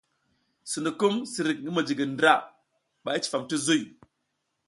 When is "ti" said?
3.49-3.55